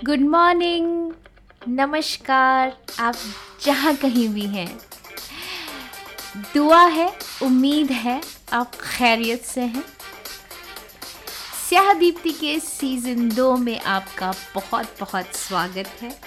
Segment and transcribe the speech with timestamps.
[0.00, 1.12] Good morning
[1.68, 3.14] नमस्कार। आप
[3.64, 4.80] जहाँ कहीं भी हैं।
[6.54, 8.20] दुआ है, उम्मीद है,
[8.52, 9.84] आप खैरियत से हैं।
[11.68, 16.20] स्याह दीप्ति के सीज़न दो में आपका बहुत बहुत स्वागत है।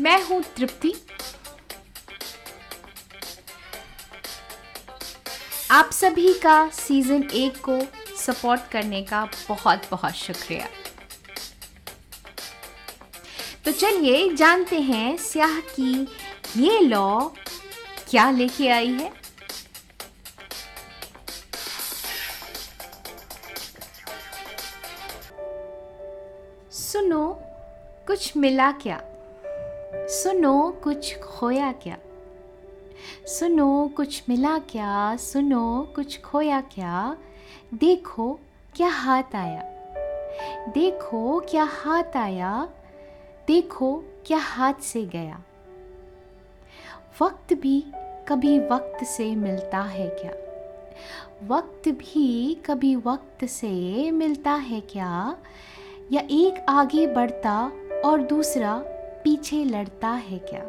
[0.00, 0.94] मैं हूँ तृप्ति।
[5.70, 7.80] आप सभी का सीज़न एक को
[8.26, 10.68] सपोर्ट करने का बहुत बहुत शुक्रिया।
[13.64, 15.92] तो चलिए जानते हैं स्याह की
[16.56, 17.20] ये लॉ
[18.10, 19.12] क्या लेके आई है।
[26.72, 27.24] सुनो,
[28.06, 29.00] कुछ मिला क्या?
[30.08, 31.96] सुनो, कुछ खोया क्या?
[33.26, 35.16] सुनो, कुछ मिला क्या?
[35.16, 37.16] सुनो, कुछ खोया क्या?
[37.74, 38.38] देखो
[38.76, 39.62] क्या हाथ आया।
[40.68, 42.68] देखो क्या हाथ आया।
[43.46, 45.42] देखो क्या हाथ से गया।
[47.22, 47.84] वक्त भी
[48.28, 50.32] कभी वक्त से मिलता है क्या।
[51.46, 55.36] वक्त भी कभी वक्त से मिलता है क्या।
[56.12, 57.72] या एक आगे बढ़ता
[58.04, 58.82] और दूसरा
[59.24, 60.64] पीछे लड़ता है क्या।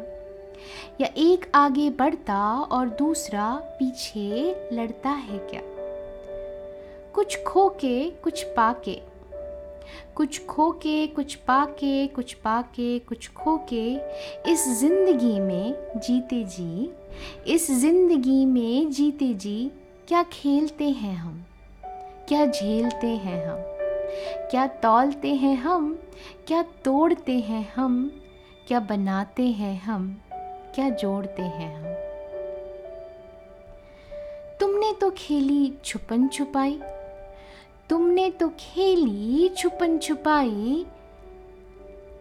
[1.00, 5.77] या एक आगे बढ़ता और दूसरा पीछे लड़ता है क्या।
[7.14, 9.00] कुछ खो के कुछ पाके।
[10.14, 13.94] कुछ खो के कुछ पाके कुछ पाके, कुछ खो के
[14.52, 16.90] इस ज़िंदगी में जीते जी,
[17.46, 19.70] इस ज़िंदगी में जीते जी,
[20.08, 21.44] क्या खेलते हैं हम?
[22.28, 23.58] क्या झेलते हैं हम?
[24.50, 25.98] क्या तौलते हैं हम?
[26.46, 28.20] क्या तोड़ते हैं हम?
[28.68, 30.20] क्या बनाते हैं हम?
[30.74, 31.94] क्या जोड़ते हैं हम?
[34.60, 36.80] तुमने तो खेली छुपन छुपाई
[37.90, 40.86] तुमने तो खेली, छुपन छुपाई।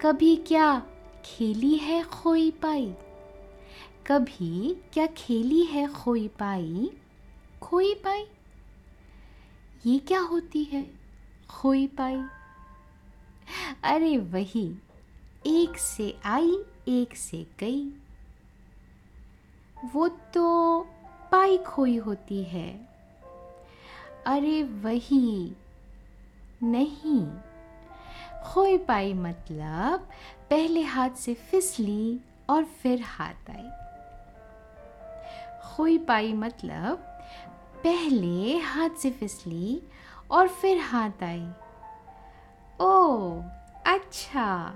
[0.02, 0.84] कभी क्या
[1.26, 2.94] खेली है खोई पाई?
[4.08, 6.92] कभी क्या खेली है खोई पाई?
[7.62, 8.26] खोई पाई?
[9.86, 10.92] ये क्या होती है,
[11.50, 12.24] खोई पाई?
[13.84, 14.76] अरे वही,
[15.46, 16.58] एक से आई,
[16.88, 17.92] एक से गई।
[19.94, 20.82] वो तो
[21.32, 22.97] पाई खोई होती है।
[24.28, 25.56] अरे वही।
[26.64, 27.28] नहीं।
[28.46, 30.10] खोई पाई मतलब
[30.50, 33.70] पहले हाथ से फिसली और फिर हाथ आई।
[35.66, 36.98] खोई पाई मतलब
[37.84, 39.82] पहले हाथ से फिसली
[40.32, 41.50] और फिर हाथ आई।
[42.82, 43.42] ओ
[43.86, 44.76] अच्छा।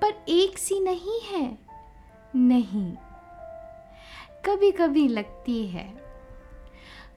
[0.00, 1.58] पर एक सी नहीं है।
[2.36, 2.92] नहीं।
[4.44, 6.06] कभी कभी लगती है।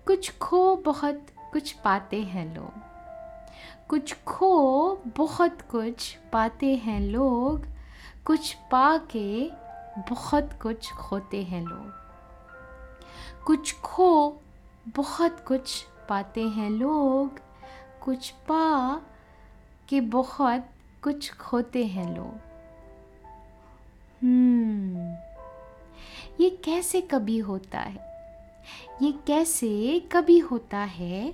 [0.08, 2.90] कुछ खो बहुत कुछ पाते हैं लोग।
[3.88, 7.66] कुछ खो, बहुत कुछ पाते हैं लोग।
[8.26, 9.52] कुछ पा के,
[10.10, 11.94] बहुत कुछ खोते हैं लोग।
[13.46, 14.38] कुछ खो,
[14.88, 17.40] बहुत कुछ पाते हैं लोग।
[18.02, 19.02] कुछ पा
[19.90, 20.66] के, बहुत
[21.04, 22.40] कुछ खोते हैं लोग।
[24.24, 25.16] हम्म
[26.44, 28.09] ये कैसे कभी होता है?
[29.02, 31.34] ये कैसे कभी होता है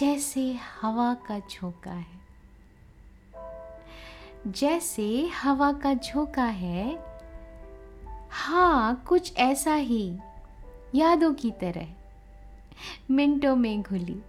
[0.00, 2.18] जैसे हवा का झोंका है?
[4.46, 7.08] जैसे हवा का झोंका है
[8.30, 10.16] हाँ कुछ ऐसा ही,
[10.94, 11.88] यादों की तरह,
[13.10, 14.22] मिनटों में घुली।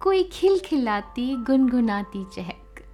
[0.00, 2.84] कोई खिलखिलाती, गुनगुनाती चहक।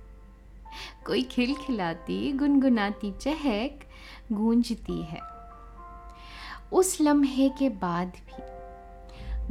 [1.07, 3.89] कोई खिलखिलाती, गुनगुनाती चहक
[4.33, 5.36] गूंजती है।
[6.73, 8.57] उस लम्हे के बाद भी।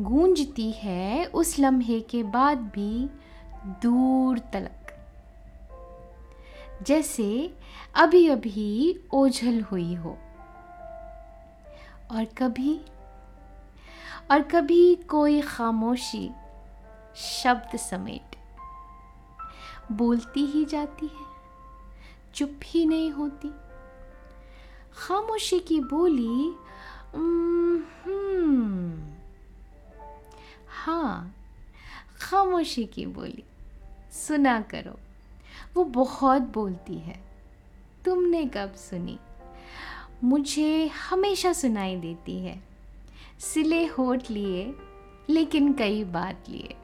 [0.04, 3.10] गूंजती है उस लम्हे के बाद भी
[3.66, 4.82] दूर तलक।
[6.84, 7.58] जैसे
[7.96, 10.18] अभी अभी ओझल हुई हो।
[12.12, 12.82] और कभी
[14.32, 16.32] और कभी कोई खामोशी
[17.16, 18.36] शब्द समेट।
[19.92, 21.26] बोलती ही जाती है,
[22.36, 23.50] चुप ही नहीं होती।
[24.98, 26.56] खामोशी की बोली
[30.70, 31.36] हाँ
[32.22, 33.44] खामोशी की बोली।
[34.12, 35.00] सुना करो,
[35.74, 37.24] वो बहुत बोलती है।
[38.06, 39.20] तुमने कब सुनी?
[40.24, 42.64] मुझे हमेशा सुनाई देती है।
[43.40, 44.76] सिले होठ लिए,
[45.30, 46.76] लेकिन कई बात लिए।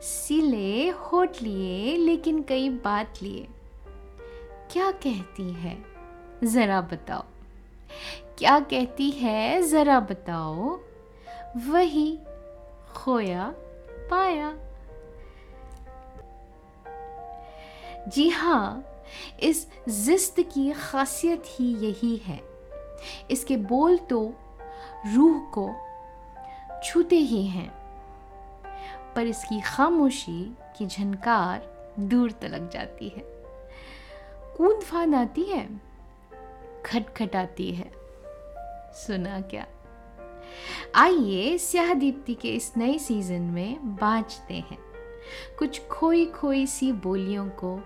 [0.00, 3.48] सिले होठ लिए, लेकिन कई बात लिए।
[4.72, 5.84] क्या कहती है?
[6.44, 7.24] ज़रा बताओ।
[8.38, 10.78] क्या कहती है, ज़रा बताओ।
[11.66, 12.18] वही
[12.94, 13.54] खोया
[14.10, 14.54] पाया।
[18.08, 18.84] जी हाँ
[19.40, 22.40] इस जिस्त की खासियत ही यही है।
[23.30, 24.20] इसके बोल तो
[25.14, 25.68] रूह को
[26.84, 27.70] छूते ही हैं,
[29.14, 30.42] पर इसकी खामोशी
[30.78, 31.68] की झनकार
[32.00, 33.22] दूर तलक जाती है।
[34.56, 35.68] कूद फान आती है,
[36.86, 38.05] खटखटाती है।
[38.96, 39.66] सुना क्या?
[40.94, 44.78] आइए स्याह दीप्ति के इस नए सीज़न में बाँचते हैं।
[45.58, 47.80] कुछ खोई खोई सी बोलियों को,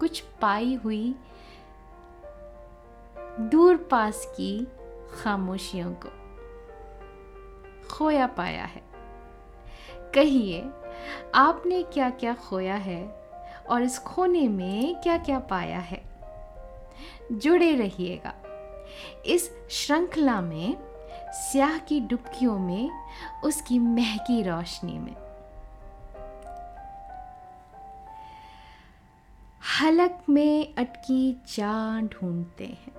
[0.00, 1.14] कुछ पाई हुई
[3.40, 4.68] दूर पास की
[5.22, 6.08] खामोशियों को।
[7.92, 8.82] खोया पाया है।
[10.14, 10.70] कहिए,
[11.34, 13.08] आपने क्या क्या खोया है
[13.70, 16.04] और इस खोने में क्या क्या पाया है?
[17.32, 18.34] जुड़े रहिएगा।
[19.26, 20.76] इस श्रृंखला में,
[21.32, 22.90] स्याह की डुबकियों में,
[23.44, 25.16] उसकी महकी रोशनी में।
[29.80, 32.92] हलक में अटकी चां ढूंढते हैं।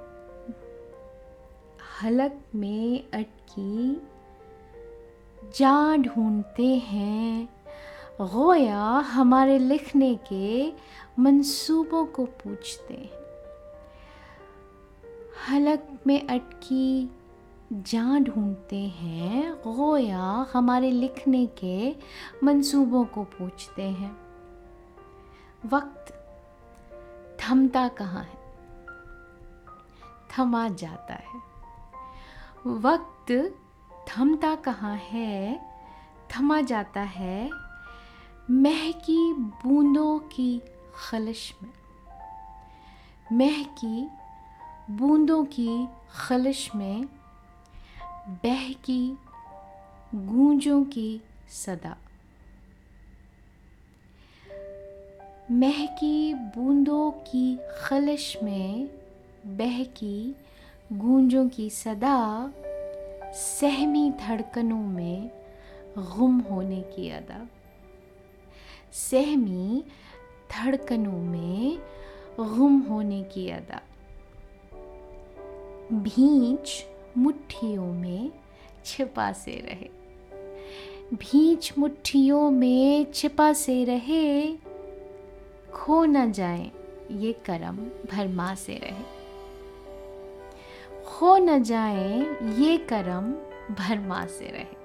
[2.04, 4.08] हलक में अटकी
[5.44, 7.50] जा ढूंढते हैं।
[8.22, 10.74] गोया हमारे लिखने के
[11.20, 13.21] मंसूबों को पूछते हैं।
[15.50, 17.12] हलक में अटकी
[17.74, 21.96] जा ढूंढते हैं, गोया हमारे लिखने के
[22.44, 24.18] मंसूबों को पूछते हैं।
[25.66, 26.14] वक्त
[27.40, 28.42] थमता कहाँ है?
[30.30, 31.42] थमा जाता है।
[32.68, 33.56] वक्त
[34.08, 35.66] थमता कहाँ है?
[36.30, 37.50] थमा जाता है
[38.52, 40.62] महकी बूंदों की
[41.10, 41.74] खलश में।
[43.34, 44.10] महकी
[44.92, 47.06] बूंदों की खलिश में
[48.28, 49.18] बहकी
[50.16, 51.98] गूंजों की सदा।
[55.52, 58.88] महकी बूंदों की खलिश में
[59.46, 60.36] बहकी
[60.94, 62.54] गूंजों की सदा
[63.34, 65.32] सहमी धड़कनों में
[65.98, 67.48] गुम होने की अदा।
[68.92, 69.84] सहमी
[70.52, 71.80] धड़कनों में
[72.40, 73.82] गुम होने की अदा।
[75.94, 76.86] भींच
[77.18, 78.32] मुट्ठियों में
[78.86, 79.90] छिपा से रहे।
[81.14, 84.52] भींच मुट्ठियों में छिपा से रहे,
[85.74, 86.72] खो न जाए,
[87.12, 87.78] ये करम
[88.12, 89.22] भरमा से रहे।
[91.04, 92.20] खो न जाए,
[92.60, 93.34] ये करम
[93.76, 94.82] भरमा से रहे।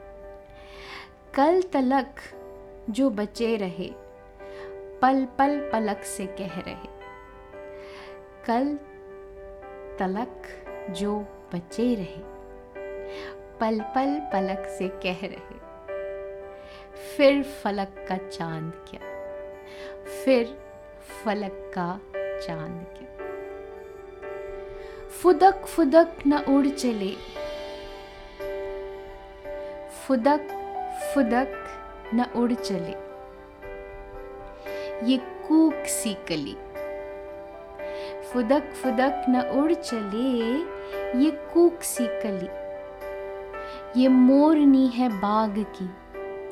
[1.34, 2.14] कल तलक
[2.90, 3.90] जो बचे रहे,
[5.02, 6.88] पल पल पलक से कह रहे।
[8.44, 8.78] कल
[9.98, 10.42] तलक
[10.90, 11.20] जो
[11.54, 12.36] बचे रहे।
[13.60, 15.66] पल पल पलक से कह रहे।
[17.16, 19.00] फिर फलक का चाँद क्या?
[20.24, 20.58] फिर
[21.24, 22.00] फलक का
[22.40, 23.06] चाँद क्या?
[25.22, 27.12] फुदक फुदक न उड़ चले।
[29.88, 30.48] फुदक
[31.14, 31.62] फुदक
[32.14, 33.06] न उड़ चले।
[35.06, 36.56] ये कूक सी कली।
[38.22, 40.75] फुदक फुदक न उड़ चले।
[41.16, 42.48] ये कूक सी कली,
[44.00, 45.88] ये मोरनी है बाग की,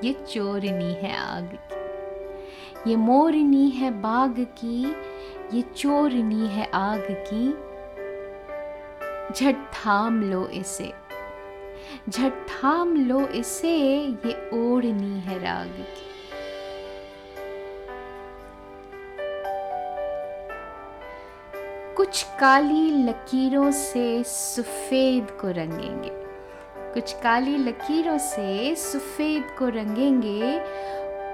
[0.06, 4.82] ये चोरनी है आग की। ये मोरनी है बाग की,
[5.56, 7.48] ये चोरनी है आग की।
[9.34, 10.92] झट थाम लो इसे,
[12.08, 13.76] झट थाम लो इसे,
[14.26, 16.13] ये ओढ़नी है राग की।
[21.96, 26.10] कुछ काली लकीरों से सफ़ेद को रंगेंगे।
[26.94, 30.58] कुछ काली लकीरों से सफ़ेद को रंगेंगे,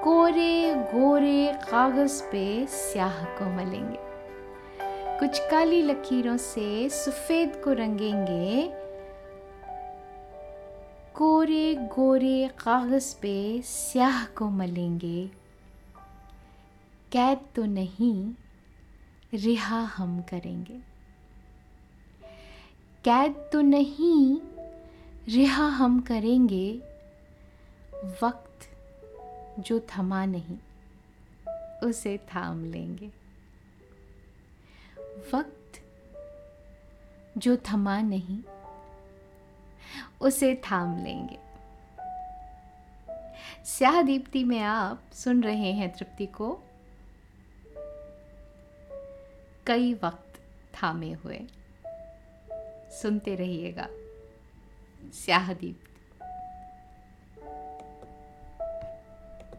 [0.04, 3.98] कोरे गोरे कागज़ पे स्याह को मलेंगे।
[5.20, 8.68] कुछ काली लकीरों से सफ़ेद को रंगेंगे,
[11.14, 15.26] कोरे गोरे कागज़ पे स्याह को मलेंगे।
[17.12, 18.32] कैद तो नहीं
[19.34, 20.80] रिहा हम करेंगे।
[23.04, 24.40] कैद तो नहीं,
[25.28, 26.82] रिहा हम करेंगे,
[28.22, 28.70] वक्त
[29.60, 30.58] जो थमा नहीं,
[31.84, 33.06] उसे थाम लेंगे।
[35.34, 35.82] वक्त
[37.38, 38.38] जो थमा नहीं,
[40.20, 41.38] उसे थाम लेंगे।
[43.64, 46.62] स्याह दीप्ति में आप सुन रहे हैं तृप्ति को
[49.66, 50.40] कई वक्त
[50.74, 51.40] थामे हुए।
[53.02, 53.88] सुनते रहिएगा।
[55.14, 55.89] स्याह दीप्ति